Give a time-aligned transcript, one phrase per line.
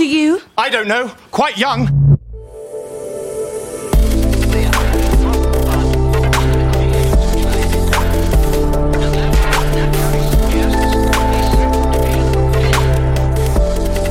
[0.00, 0.40] old are you?
[0.56, 1.10] I don't know.
[1.30, 1.88] Quite young.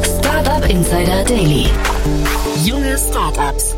[0.04, 1.70] Startup Insider Daily.
[2.64, 3.76] Junge Startups.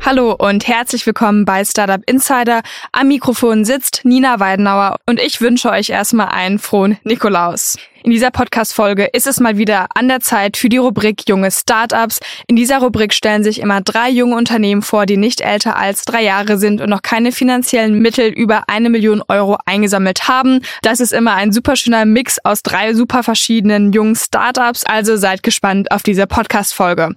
[0.00, 2.62] Hallo und herzlich willkommen bei Startup Insider.
[2.92, 7.76] Am Mikrofon sitzt Nina Weidenauer und ich wünsche euch erstmal einen frohen Nikolaus.
[8.06, 12.20] In dieser Podcast-Folge ist es mal wieder an der Zeit für die Rubrik Junge Startups.
[12.46, 16.22] In dieser Rubrik stellen sich immer drei junge Unternehmen vor, die nicht älter als drei
[16.22, 20.60] Jahre sind und noch keine finanziellen Mittel über eine Million Euro eingesammelt haben.
[20.82, 24.84] Das ist immer ein super schöner Mix aus drei super verschiedenen jungen Startups.
[24.84, 27.16] Also seid gespannt auf diese Podcast-Folge.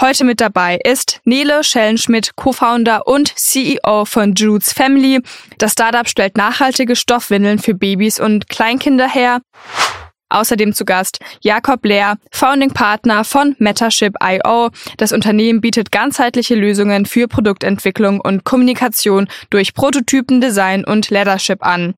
[0.00, 5.20] Heute mit dabei ist Nele Schellenschmidt, Co-Founder und CEO von Jude's Family.
[5.58, 9.42] Das Startup stellt nachhaltige Stoffwindeln für Babys und Kleinkinder her.
[10.32, 14.70] Außerdem zu Gast Jakob Lehr, Founding Partner von Metaship.io.
[14.96, 21.94] Das Unternehmen bietet ganzheitliche Lösungen für Produktentwicklung und Kommunikation durch Prototypen, Design und Leadership an.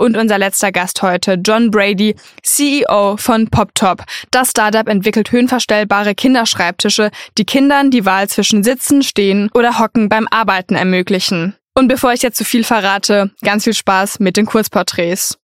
[0.00, 4.04] Und unser letzter Gast heute, John Brady, CEO von PopTop.
[4.30, 10.26] Das Startup entwickelt höhenverstellbare Kinderschreibtische, die Kindern die Wahl zwischen Sitzen, Stehen oder Hocken beim
[10.30, 11.54] Arbeiten ermöglichen.
[11.74, 15.39] Und bevor ich jetzt zu viel verrate, ganz viel Spaß mit den Kurzporträts.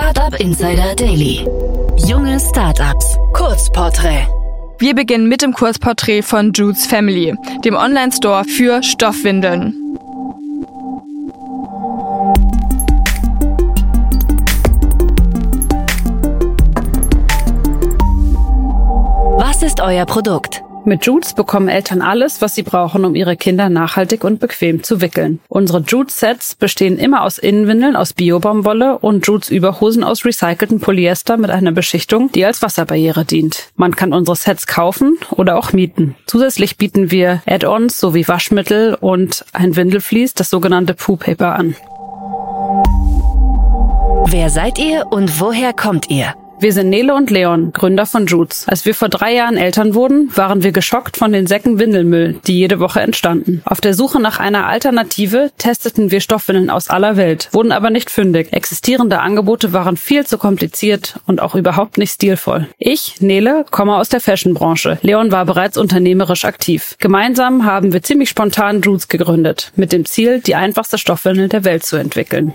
[0.00, 1.46] Startup Insider Daily.
[2.08, 3.18] Junge Startups.
[3.34, 4.26] Kurzporträt.
[4.78, 7.34] Wir beginnen mit dem Kurzporträt von Jude's Family,
[7.66, 9.74] dem Online-Store für Stoffwindeln.
[19.36, 20.62] Was ist euer Produkt?
[20.86, 25.00] Mit Jutes bekommen Eltern alles, was sie brauchen, um ihre Kinder nachhaltig und bequem zu
[25.00, 25.38] wickeln.
[25.48, 31.72] Unsere Jutes-Sets bestehen immer aus Innenwindeln aus Biobaumwolle und Jutes-Überhosen aus recyceltem Polyester mit einer
[31.72, 33.68] Beschichtung, die als Wasserbarriere dient.
[33.76, 36.16] Man kann unsere Sets kaufen oder auch mieten.
[36.26, 41.76] Zusätzlich bieten wir Add-ons sowie Waschmittel und ein Windelflies, das sogenannte Poo Paper an.
[44.26, 46.34] Wer seid ihr und woher kommt ihr?
[46.60, 48.68] Wir sind Nele und Leon, Gründer von Jutes.
[48.68, 52.58] Als wir vor drei Jahren Eltern wurden, waren wir geschockt von den Säcken Windelmüll, die
[52.58, 53.62] jede Woche entstanden.
[53.64, 58.10] Auf der Suche nach einer Alternative testeten wir Stoffwindeln aus aller Welt, wurden aber nicht
[58.10, 58.52] fündig.
[58.52, 62.68] Existierende Angebote waren viel zu kompliziert und auch überhaupt nicht stilvoll.
[62.76, 64.98] Ich, Nele, komme aus der Fashionbranche.
[65.00, 66.94] Leon war bereits unternehmerisch aktiv.
[66.98, 71.86] Gemeinsam haben wir ziemlich spontan Jutes gegründet, mit dem Ziel, die einfachste Stoffwindel der Welt
[71.86, 72.52] zu entwickeln.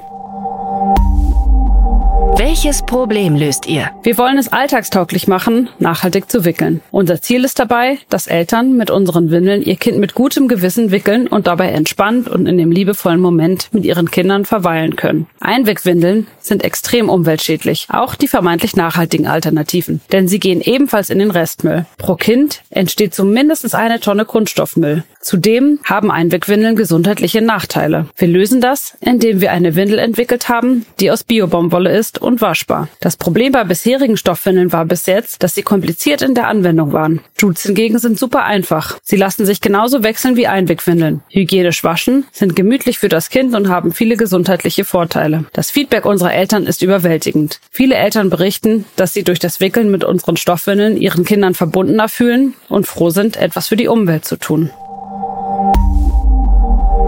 [2.37, 3.91] Welches Problem löst ihr?
[4.03, 6.81] Wir wollen es alltagstauglich machen, nachhaltig zu wickeln.
[6.91, 11.27] Unser Ziel ist dabei, dass Eltern mit unseren Windeln ihr Kind mit gutem Gewissen wickeln
[11.27, 15.27] und dabei entspannt und in dem liebevollen Moment mit ihren Kindern verweilen können.
[15.39, 21.31] Einwegwindeln sind extrem umweltschädlich, auch die vermeintlich nachhaltigen Alternativen, denn sie gehen ebenfalls in den
[21.31, 21.85] Restmüll.
[21.97, 25.03] Pro Kind entsteht so mindestens eine Tonne Kunststoffmüll.
[25.25, 28.05] Zudem haben Einwegwindeln gesundheitliche Nachteile.
[28.15, 32.89] Wir lösen das, indem wir eine Windel entwickelt haben, die aus Biobaumwolle ist und waschbar.
[32.99, 37.21] Das Problem bei bisherigen Stoffwindeln war bis jetzt, dass sie kompliziert in der Anwendung waren.
[37.39, 38.99] Jutes hingegen sind super einfach.
[39.01, 41.23] Sie lassen sich genauso wechseln wie Einwegwindeln.
[41.29, 45.45] Hygienisch waschen, sind gemütlich für das Kind und haben viele gesundheitliche Vorteile.
[45.53, 47.59] Das Feedback unserer Eltern ist überwältigend.
[47.71, 52.53] Viele Eltern berichten, dass sie durch das Wickeln mit unseren Stoffwindeln ihren Kindern verbundener fühlen
[52.69, 54.69] und froh sind, etwas für die Umwelt zu tun.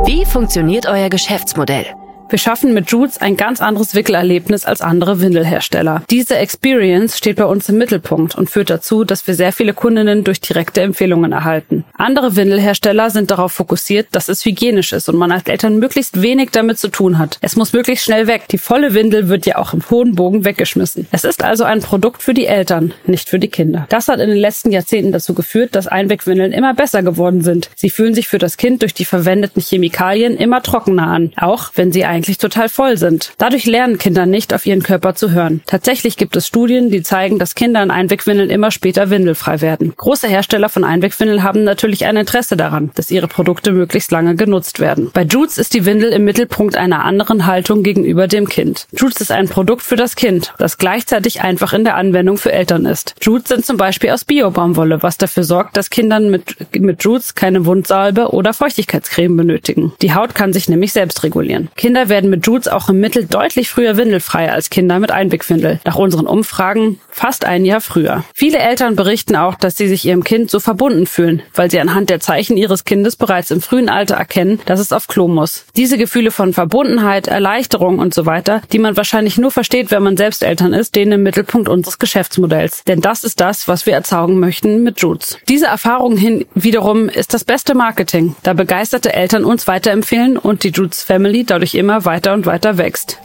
[0.06, 1.86] Wie funktioniert euer Geschäftsmodell?
[2.30, 6.04] Wir schaffen mit Jutes ein ganz anderes Wickelerlebnis als andere Windelhersteller.
[6.10, 10.26] Diese Experience steht bei uns im Mittelpunkt und führt dazu, dass wir sehr viele Kundinnen
[10.26, 11.86] durch direkte Empfehlungen erhalten.
[11.98, 16.50] Andere Windelhersteller sind darauf fokussiert, dass es hygienisch ist und man als Eltern möglichst wenig
[16.52, 17.38] damit zu tun hat.
[17.42, 18.50] Es muss möglichst schnell weg.
[18.52, 21.08] Die volle Windel wird ja auch im hohen Bogen weggeschmissen.
[21.12, 23.86] Es ist also ein Produkt für die Eltern, nicht für die Kinder.
[23.88, 27.70] Das hat in den letzten Jahrzehnten dazu geführt, dass Einwegwindeln immer besser geworden sind.
[27.76, 31.94] Sie fühlen sich für das Kind durch die verwendeten Chemikalien immer trockener an, auch wenn
[31.94, 33.34] sie eigentlich total voll sind.
[33.38, 35.62] Dadurch lernen Kinder nicht, auf ihren Körper zu hören.
[35.68, 39.94] Tatsächlich gibt es Studien, die zeigen, dass Kinder in Einwegwindeln immer später windelfrei werden.
[39.96, 44.80] Große Hersteller von Einwegwindeln haben natürlich ein Interesse daran, dass ihre Produkte möglichst lange genutzt
[44.80, 45.12] werden.
[45.14, 48.88] Bei Jutes ist die Windel im Mittelpunkt einer anderen Haltung gegenüber dem Kind.
[48.94, 52.88] Jutes ist ein Produkt für das Kind, das gleichzeitig einfach in der Anwendung für Eltern
[52.88, 53.14] ist.
[53.22, 57.68] Jutes sind zum Beispiel aus Biobaumwolle, was dafür sorgt, dass Kindern mit, mit Jutes keine
[57.68, 59.94] Wundsalbe oder Feuchtigkeitscreme benötigen.
[60.02, 61.70] Die Haut kann sich nämlich selbst regulieren.
[61.76, 65.80] Kinder Kinder werden mit Jules auch im Mittel deutlich früher windelfrei als Kinder mit Einwegwindel.
[65.84, 68.24] Nach unseren Umfragen fast ein Jahr früher.
[68.34, 72.10] Viele Eltern berichten auch, dass sie sich ihrem Kind so verbunden fühlen, weil sie anhand
[72.10, 75.66] der Zeichen ihres Kindes bereits im frühen Alter erkennen, dass es auf Klo muss.
[75.76, 80.16] Diese Gefühle von Verbundenheit, Erleichterung und so weiter, die man wahrscheinlich nur versteht, wenn man
[80.16, 82.84] selbst Eltern ist, stehen im Mittelpunkt unseres Geschäftsmodells.
[82.86, 85.38] Denn das ist das, was wir erzeugen möchten mit Jutes.
[85.50, 90.70] Diese Erfahrung hin wiederum ist das beste Marketing, da begeisterte Eltern uns weiterempfehlen und die
[90.70, 93.20] Jutes Family dadurch immer weiter und weiter wächst.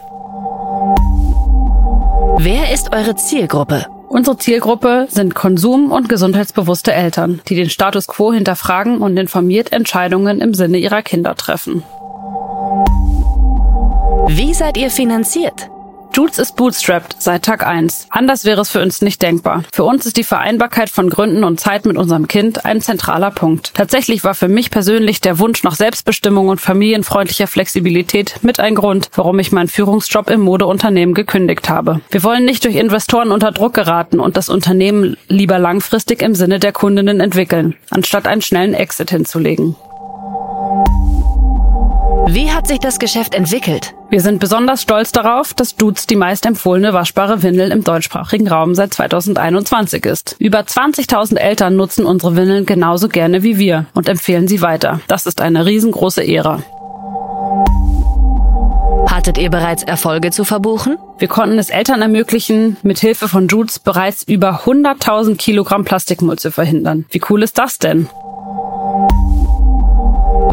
[2.38, 3.86] Wer ist eure Zielgruppe?
[4.08, 10.40] Unsere Zielgruppe sind konsum- und gesundheitsbewusste Eltern, die den Status quo hinterfragen und informiert Entscheidungen
[10.40, 11.82] im Sinne ihrer Kinder treffen.
[14.28, 15.70] Wie seid ihr finanziert?
[16.14, 18.08] Jules ist bootstrapped seit Tag 1.
[18.10, 19.64] Anders wäre es für uns nicht denkbar.
[19.72, 23.72] Für uns ist die Vereinbarkeit von Gründen und Zeit mit unserem Kind ein zentraler Punkt.
[23.72, 29.08] Tatsächlich war für mich persönlich der Wunsch nach Selbstbestimmung und familienfreundlicher Flexibilität mit ein Grund,
[29.14, 32.02] warum ich meinen Führungsjob im Modeunternehmen gekündigt habe.
[32.10, 36.58] Wir wollen nicht durch Investoren unter Druck geraten und das Unternehmen lieber langfristig im Sinne
[36.58, 39.76] der Kundinnen entwickeln, anstatt einen schnellen Exit hinzulegen.
[42.28, 43.94] Wie hat sich das Geschäft entwickelt?
[44.08, 48.74] Wir sind besonders stolz darauf, dass Dudes die meist empfohlene waschbare Windel im deutschsprachigen Raum
[48.74, 50.36] seit 2021 ist.
[50.38, 55.00] Über 20.000 Eltern nutzen unsere Windeln genauso gerne wie wir und empfehlen sie weiter.
[55.08, 56.62] Das ist eine riesengroße Ehre.
[59.08, 60.96] Hattet ihr bereits Erfolge zu verbuchen?
[61.18, 66.50] Wir konnten es Eltern ermöglichen, mit Hilfe von Judes bereits über 100.000 Kilogramm Plastikmüll zu
[66.50, 67.04] verhindern.
[67.10, 68.08] Wie cool ist das denn?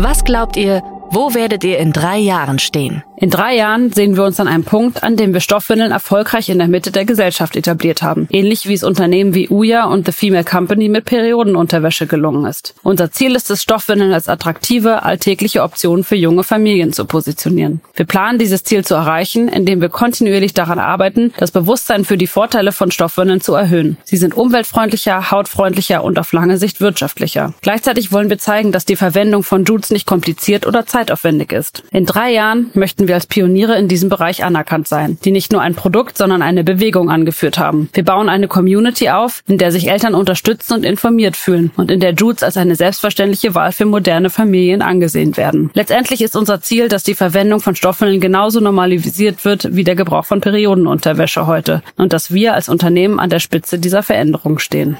[0.01, 3.03] Was glaubt ihr, wo werdet ihr in drei Jahren stehen?
[3.21, 6.57] In drei Jahren sehen wir uns an einem Punkt, an dem wir Stoffwindeln erfolgreich in
[6.57, 8.30] der Mitte der Gesellschaft etabliert haben.
[8.31, 12.75] Ähnlich wie es Unternehmen wie Uya und The Female Company mit Periodenunterwäsche gelungen ist.
[12.81, 17.81] Unser Ziel ist es, Stoffwindeln als attraktive, alltägliche Option für junge Familien zu positionieren.
[17.94, 22.25] Wir planen dieses Ziel zu erreichen, indem wir kontinuierlich daran arbeiten, das Bewusstsein für die
[22.25, 23.98] Vorteile von Stoffwindeln zu erhöhen.
[24.06, 27.54] Sie sind umweltfreundlicher, hautfreundlicher und auf lange Sicht wirtschaftlicher.
[27.62, 31.83] Gleichzeitig wollen wir zeigen, dass die Verwendung von Jutes nicht kompliziert oder zeitaufwendig ist.
[31.92, 35.61] In drei Jahren möchten wir als Pioniere in diesem Bereich anerkannt sein, die nicht nur
[35.61, 37.89] ein Produkt, sondern eine Bewegung angeführt haben.
[37.91, 42.00] Wir bauen eine Community auf, in der sich Eltern unterstützt und informiert fühlen und in
[42.00, 45.71] der Jutes als eine selbstverständliche Wahl für moderne Familien angesehen werden.
[45.73, 50.25] Letztendlich ist unser Ziel, dass die Verwendung von Stoffwindeln genauso normalisiert wird wie der Gebrauch
[50.25, 54.97] von Periodenunterwäsche heute und dass wir als Unternehmen an der Spitze dieser Veränderung stehen.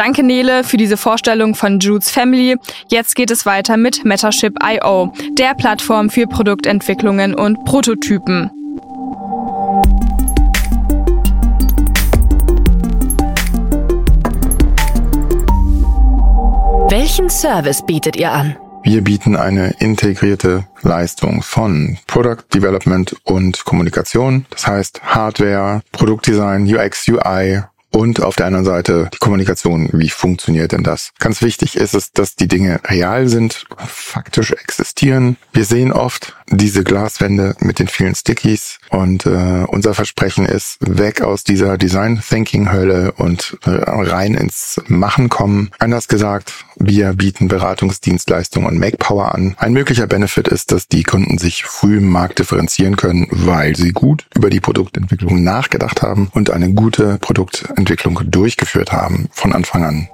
[0.00, 2.56] Danke Nele für diese Vorstellung von Jude's Family.
[2.88, 8.50] Jetzt geht es weiter mit Metaship.io, der Plattform für Produktentwicklungen und Prototypen.
[16.88, 18.56] Welchen Service bietet ihr an?
[18.82, 24.46] Wir bieten eine integrierte Leistung von Product Development und Kommunikation.
[24.48, 29.88] Das heißt Hardware, Produktdesign, UX, UI, und auf der anderen Seite die Kommunikation.
[29.92, 31.12] Wie funktioniert denn das?
[31.18, 35.36] Ganz wichtig ist es, dass die Dinge real sind, faktisch existieren.
[35.52, 41.22] Wir sehen oft diese Glaswände mit den vielen Stickies und äh, unser Versprechen ist, weg
[41.22, 45.70] aus dieser Design Thinking Hölle und äh, rein ins Machen kommen.
[45.78, 49.54] Anders gesagt, wir bieten Beratungsdienstleistungen und Make Power an.
[49.58, 53.92] Ein möglicher Benefit ist, dass die Kunden sich früh im Markt differenzieren können, weil sie
[53.92, 60.08] gut über die Produktentwicklung nachgedacht haben und eine gute Produktentwicklung durchgeführt haben von Anfang an.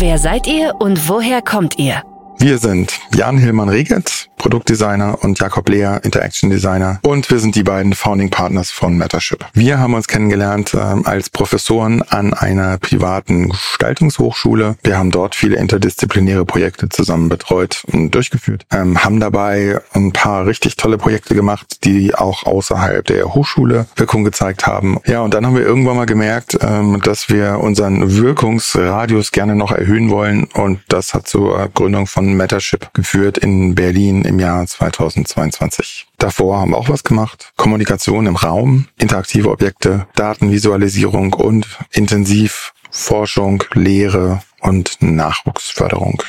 [0.00, 2.02] Wer seid ihr und woher kommt ihr?
[2.40, 7.00] Wir sind Jan Hillmann Reget, Produktdesigner und Jakob Lehr, Interaction Designer.
[7.02, 9.44] Und wir sind die beiden Founding Partners von Mattership.
[9.52, 14.76] Wir haben uns kennengelernt äh, als Professoren an einer privaten Gestaltungshochschule.
[14.82, 20.46] Wir haben dort viele interdisziplinäre Projekte zusammen betreut und durchgeführt, ähm, haben dabei ein paar
[20.46, 24.98] richtig tolle Projekte gemacht, die auch außerhalb der Hochschule Wirkung gezeigt haben.
[25.06, 29.72] Ja, und dann haben wir irgendwann mal gemerkt, ähm, dass wir unseren Wirkungsradius gerne noch
[29.72, 36.06] erhöhen wollen und das hat zur Gründung von Mattership geführt in Berlin im Jahr 2022.
[36.18, 37.52] Davor haben wir auch was gemacht.
[37.56, 46.22] Kommunikation im Raum, interaktive Objekte, Datenvisualisierung und intensiv Forschung, Lehre und Nachwuchsförderung.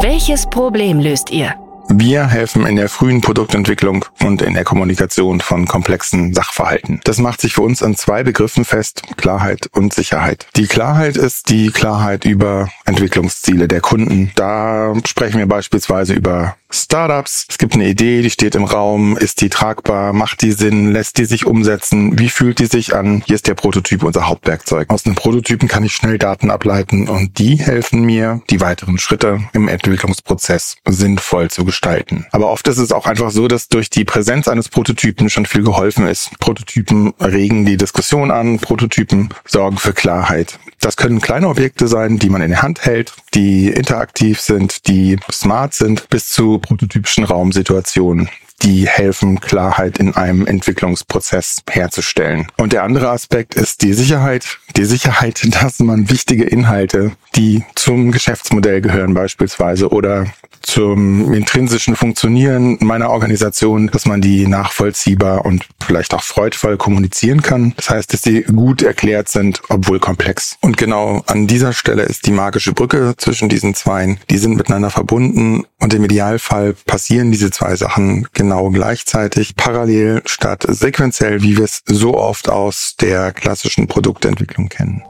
[0.00, 1.54] Welches Problem löst ihr?
[1.92, 7.00] Wir helfen in der frühen Produktentwicklung und in der Kommunikation von komplexen Sachverhalten.
[7.02, 10.46] Das macht sich für uns an zwei Begriffen fest, Klarheit und Sicherheit.
[10.54, 14.30] Die Klarheit ist die Klarheit über Entwicklungsziele der Kunden.
[14.36, 17.46] Da sprechen wir beispielsweise über Startups.
[17.48, 21.18] Es gibt eine Idee, die steht im Raum, ist die tragbar, macht die Sinn, lässt
[21.18, 23.22] die sich umsetzen, wie fühlt die sich an?
[23.26, 24.88] Hier ist der Prototyp unser Hauptwerkzeug.
[24.90, 29.40] Aus einem Prototypen kann ich schnell Daten ableiten und die helfen mir, die weiteren Schritte
[29.52, 32.26] im Entwicklungsprozess sinnvoll zu gestalten.
[32.30, 35.62] Aber oft ist es auch einfach so, dass durch die Präsenz eines Prototypen schon viel
[35.62, 36.30] geholfen ist.
[36.38, 40.58] Prototypen regen die Diskussion an, Prototypen sorgen für Klarheit.
[40.80, 45.18] Das können kleine Objekte sein, die man in der Hand hält, die interaktiv sind, die
[45.30, 48.28] smart sind, bis zu prototypischen Raumsituationen
[48.62, 52.46] die helfen, Klarheit in einem Entwicklungsprozess herzustellen.
[52.56, 54.58] Und der andere Aspekt ist die Sicherheit.
[54.76, 60.26] Die Sicherheit, dass man wichtige Inhalte, die zum Geschäftsmodell gehören beispielsweise oder
[60.62, 67.72] zum intrinsischen Funktionieren meiner Organisation, dass man die nachvollziehbar und vielleicht auch freudvoll kommunizieren kann.
[67.76, 70.58] Das heißt, dass sie gut erklärt sind, obwohl komplex.
[70.60, 74.18] Und genau an dieser Stelle ist die magische Brücke zwischen diesen zwei.
[74.28, 80.64] Die sind miteinander verbunden und im Idealfall passieren diese zwei Sachen genau gleichzeitig, parallel statt
[80.68, 85.02] sequenziell, wie wir es so oft aus der klassischen Produktentwicklung kennen.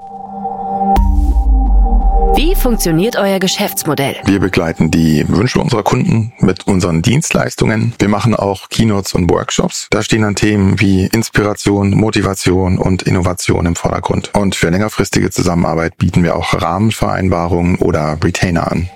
[2.37, 4.17] Wie funktioniert euer Geschäftsmodell?
[4.25, 7.93] Wir begleiten die Wünsche unserer Kunden mit unseren Dienstleistungen.
[7.99, 9.89] Wir machen auch Keynotes und Workshops.
[9.91, 14.31] Da stehen dann Themen wie Inspiration, Motivation und Innovation im Vordergrund.
[14.35, 18.89] Und für längerfristige Zusammenarbeit bieten wir auch Rahmenvereinbarungen oder Retainer an.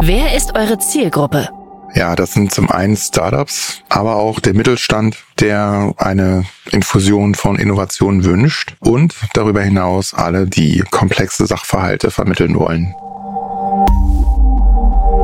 [0.00, 1.48] Wer ist eure Zielgruppe?
[1.94, 8.24] Ja, das sind zum einen Startups, aber auch der Mittelstand, der eine Infusion von Innovation
[8.24, 12.94] wünscht und darüber hinaus alle, die komplexe Sachverhalte vermitteln wollen.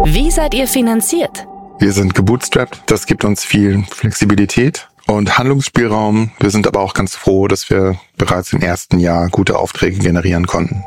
[0.05, 1.47] Wie seid ihr finanziert?
[1.79, 6.31] Wir sind gebootstrapped, das gibt uns viel Flexibilität und Handlungsspielraum.
[6.39, 10.47] Wir sind aber auch ganz froh, dass wir bereits im ersten Jahr gute Aufträge generieren
[10.47, 10.85] konnten.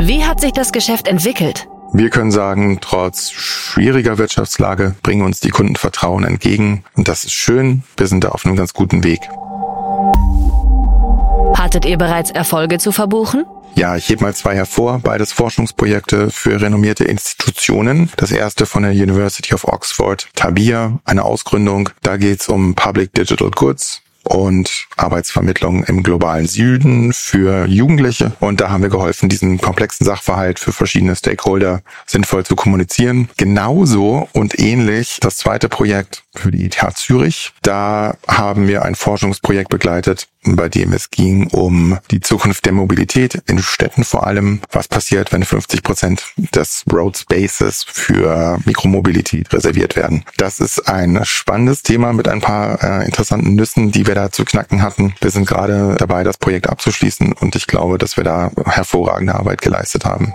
[0.00, 1.68] Wie hat sich das Geschäft entwickelt?
[1.96, 6.82] Wir können sagen, trotz schwieriger Wirtschaftslage bringen uns die Kunden Vertrauen entgegen.
[6.96, 7.84] Und das ist schön.
[7.96, 9.20] Wir sind da auf einem ganz guten Weg.
[11.56, 13.44] Hattet ihr bereits Erfolge zu verbuchen?
[13.76, 14.98] Ja, ich hebe mal zwei hervor.
[15.04, 18.10] Beides Forschungsprojekte für renommierte Institutionen.
[18.16, 21.90] Das erste von der University of Oxford, Tabia, eine Ausgründung.
[22.02, 28.32] Da geht es um Public Digital Goods und Arbeitsvermittlung im globalen Süden für Jugendliche.
[28.40, 33.28] Und da haben wir geholfen, diesen komplexen Sachverhalt für verschiedene Stakeholder sinnvoll zu kommunizieren.
[33.36, 37.52] Genauso und ähnlich das zweite Projekt für die ETH Zürich.
[37.62, 43.42] Da haben wir ein Forschungsprojekt begleitet, bei dem es ging um die Zukunft der Mobilität
[43.46, 44.60] in Städten vor allem.
[44.70, 50.24] Was passiert, wenn 50 Prozent des Road Spaces für Mikromobilität reserviert werden?
[50.36, 54.44] Das ist ein spannendes Thema mit ein paar äh, interessanten Nüssen, die wir da zu
[54.44, 55.14] knacken hatten.
[55.20, 59.62] Wir sind gerade dabei, das Projekt abzuschließen und ich glaube, dass wir da hervorragende Arbeit
[59.62, 60.34] geleistet haben.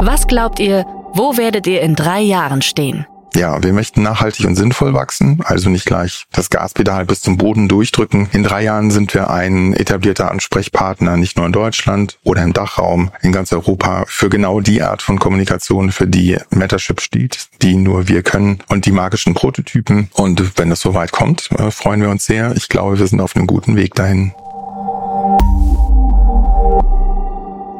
[0.00, 3.06] Was glaubt ihr, wo werdet ihr in drei Jahren stehen?
[3.34, 7.68] Ja, wir möchten nachhaltig und sinnvoll wachsen, also nicht gleich das Gaspedal bis zum Boden
[7.68, 8.28] durchdrücken.
[8.32, 13.10] In drei Jahren sind wir ein etablierter Ansprechpartner, nicht nur in Deutschland oder im Dachraum,
[13.22, 18.08] in ganz Europa, für genau die Art von Kommunikation, für die Mattership steht, die nur
[18.08, 20.10] wir können und die magischen Prototypen.
[20.14, 22.56] Und wenn es soweit kommt, äh, freuen wir uns sehr.
[22.56, 24.32] Ich glaube, wir sind auf einem guten Weg dahin.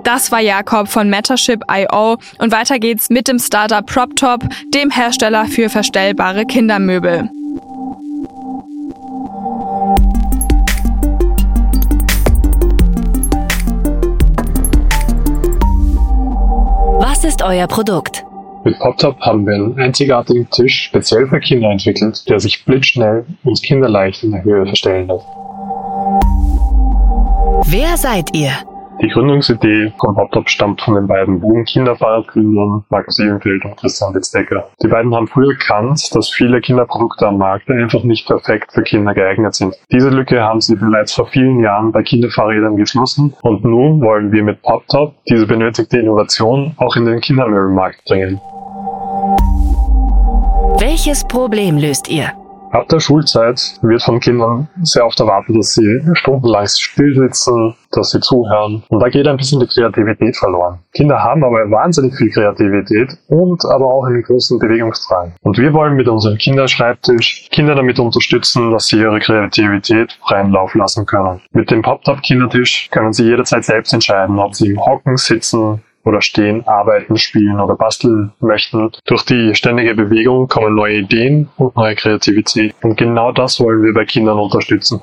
[0.09, 5.69] Das war Jakob von Mattership.io und weiter geht's mit dem Startup PropTop, dem Hersteller für
[5.69, 7.29] verstellbare Kindermöbel.
[17.01, 18.25] Was ist euer Produkt?
[18.65, 23.63] Mit PopTop haben wir einen einzigartigen Tisch speziell für Kinder entwickelt, der sich blitzschnell und
[23.63, 25.27] kinderleicht in der Höhe verstellen lässt.
[27.71, 28.53] Wer seid ihr?
[29.01, 34.69] Die Gründungsidee von HopTop stammt von den beiden Boom Kinderfahrradgründern Markus Ebenfeld und Christian Witzdecker.
[34.83, 39.15] Die beiden haben früh erkannt, dass viele Kinderprodukte am Markt einfach nicht perfekt für Kinder
[39.15, 39.77] geeignet sind.
[39.93, 44.43] Diese Lücke haben sie bereits vor vielen Jahren bei Kinderfahrrädern geschlossen und nun wollen wir
[44.43, 48.41] mit PopTop diese benötigte Innovation auch in den Kindermöbelmarkt bringen.
[50.81, 52.33] Welches Problem löst ihr?
[52.71, 58.11] Ab der Schulzeit wird von Kindern sehr oft erwartet, dass sie stundenlang still sitzen, dass
[58.11, 58.83] sie zuhören.
[58.89, 60.79] Und da geht ein bisschen die Kreativität verloren.
[60.93, 65.33] Kinder haben aber wahnsinnig viel Kreativität und aber auch einen großen Bewegungsdrang.
[65.43, 70.75] Und wir wollen mit unserem Kinderschreibtisch Kinder damit unterstützen, dass sie ihre Kreativität freien Lauf
[70.75, 71.41] lassen können.
[71.53, 76.67] Mit dem Pop-Top-Kindertisch können sie jederzeit selbst entscheiden, ob sie im Hocken sitzen, oder stehen,
[76.67, 78.91] arbeiten, spielen oder basteln möchten.
[79.05, 82.75] Durch die ständige Bewegung kommen neue Ideen und neue Kreativität.
[82.83, 85.01] Und genau das wollen wir bei Kindern unterstützen.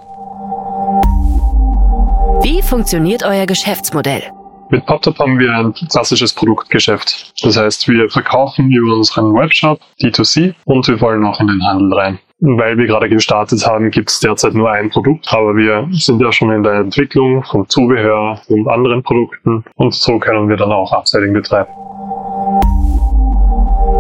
[2.42, 4.24] Wie funktioniert euer Geschäftsmodell?
[4.72, 7.34] Mit PopTop haben wir ein klassisches Produktgeschäft.
[7.44, 11.94] Das heißt, wir verkaufen über unseren Webshop D2C und wir wollen auch in den Handel
[11.94, 12.20] rein.
[12.40, 16.32] Weil wir gerade gestartet haben, gibt es derzeit nur ein Produkt, aber wir sind ja
[16.32, 20.92] schon in der Entwicklung von Zubehör und anderen Produkten und so können wir dann auch
[20.92, 21.72] Upselling betreiben.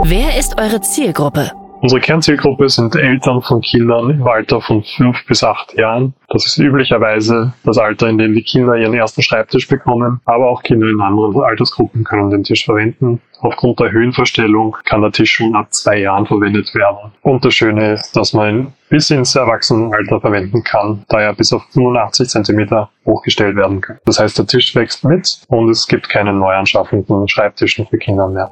[0.04, 1.51] Wer ist eure Zielgruppe?
[1.86, 6.15] Unsere Kernzielgruppe sind Eltern von Kindern im Alter von fünf bis acht Jahren.
[6.30, 10.63] Das ist üblicherweise das Alter, in dem die Kinder ihren ersten Schreibtisch bekommen, aber auch
[10.63, 13.22] Kinder in anderen Altersgruppen können den Tisch verwenden.
[13.39, 17.12] Aufgrund der Höhenverstellung kann der Tisch schon ab zwei Jahren verwendet werden.
[17.22, 21.54] Und das Schöne ist, dass man ihn bis ins Erwachsenenalter verwenden kann, da er bis
[21.54, 24.00] auf 85 cm hochgestellt werden kann.
[24.06, 28.50] Das heißt, der Tisch wächst mit und es gibt keine neuanschaffenden Schreibtischen für Kinder mehr.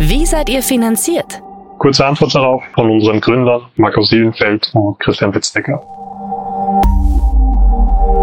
[0.00, 1.42] Wie seid ihr finanziert?
[1.78, 5.80] Kurze Antwort darauf von unseren Gründern Markus Sielenfeld und Christian Witzdecker.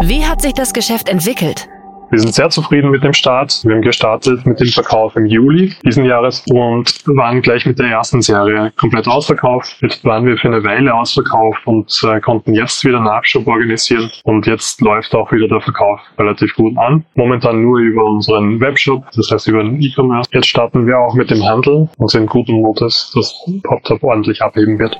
[0.01, 1.67] Wie hat sich das Geschäft entwickelt?
[2.13, 3.61] Wir sind sehr zufrieden mit dem Start.
[3.63, 7.87] Wir haben gestartet mit dem Verkauf im Juli diesen Jahres und waren gleich mit der
[7.87, 9.77] ersten Serie komplett ausverkauft.
[9.81, 14.45] Jetzt waren wir für eine Weile ausverkauft und äh, konnten jetzt wieder Nachschub organisieren und
[14.45, 17.03] jetzt läuft auch wieder der Verkauf relativ gut an.
[17.15, 20.29] Momentan nur über unseren Webshop, das heißt über den E-Commerce.
[20.31, 24.77] Jetzt starten wir auch mit dem Handel und sind guten Mutes, dass PopTop ordentlich abheben
[24.77, 24.95] wird.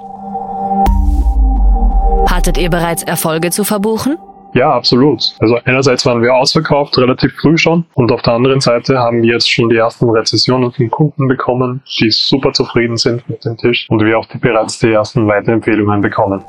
[2.28, 4.18] Hattet ihr bereits Erfolge zu verbuchen?
[4.54, 5.36] Ja, absolut.
[5.40, 7.86] Also einerseits waren wir ausverkauft, relativ früh schon.
[7.96, 11.82] Und auf der anderen Seite haben wir jetzt schon die ersten Rezessionen von Kunden bekommen,
[12.00, 13.88] die super zufrieden sind mit dem Tisch.
[13.90, 16.44] Und wir auch die, bereits die ersten Weiterempfehlungen bekommen.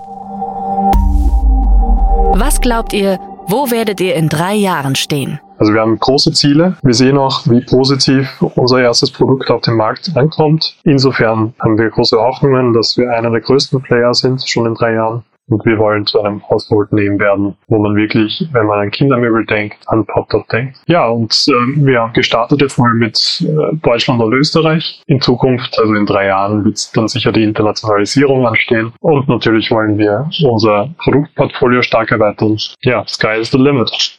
[2.36, 5.40] Was glaubt ihr, wo werdet ihr in drei Jahren stehen?
[5.58, 6.76] Also wir haben große Ziele.
[6.82, 10.76] Wir sehen auch, wie positiv unser erstes Produkt auf dem Markt ankommt.
[10.84, 14.94] Insofern haben wir große Hoffnungen, dass wir einer der größten Player sind, schon in drei
[14.94, 15.24] Jahren.
[15.48, 19.44] Und wir wollen zu einem Household Name werden, wo man wirklich, wenn man an Kindermöbel
[19.44, 20.78] denkt, an PopTop denkt.
[20.86, 21.52] Ja, und äh,
[21.84, 25.02] wir haben gestartet jetzt mal mit äh, Deutschland und Österreich.
[25.06, 28.92] In Zukunft, also in drei Jahren, wird dann sicher die Internationalisierung anstehen.
[29.00, 32.56] Und natürlich wollen wir unser Produktportfolio stark erweitern.
[32.82, 34.18] Ja, sky is the limit.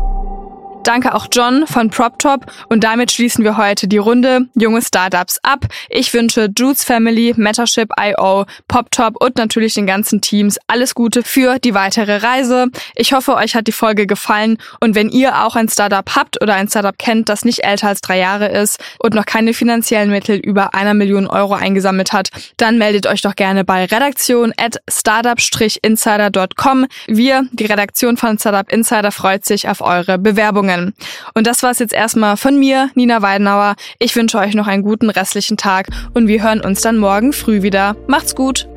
[0.83, 5.67] Danke auch John von PropTop und damit schließen wir heute die Runde junge Startups ab.
[5.89, 11.75] Ich wünsche Jude's Family, Metaship.io, PopTop und natürlich den ganzen Teams alles Gute für die
[11.75, 12.67] weitere Reise.
[12.95, 16.55] Ich hoffe, euch hat die Folge gefallen und wenn ihr auch ein Startup habt oder
[16.55, 20.37] ein Startup kennt, das nicht älter als drei Jahre ist und noch keine finanziellen Mittel
[20.37, 26.87] über einer Million Euro eingesammelt hat, dann meldet euch doch gerne bei redaktion at startup-insider.com.
[27.05, 30.70] Wir, die Redaktion von Startup Insider, freut sich auf eure Bewerbungen.
[30.71, 30.93] Sendungen.
[31.33, 33.75] Und das war's jetzt erstmal von mir, Nina Weidenauer.
[33.99, 37.61] Ich wünsche euch noch einen guten restlichen Tag und wir hören uns dann morgen früh
[37.61, 37.95] wieder.
[38.07, 38.67] Macht's gut!